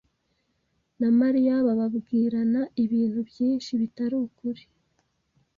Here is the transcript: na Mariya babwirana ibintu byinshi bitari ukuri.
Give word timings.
na 0.99 1.09
Mariya 1.19 1.55
babwirana 1.67 2.61
ibintu 2.83 3.19
byinshi 3.29 3.71
bitari 3.81 4.15
ukuri. 4.25 4.63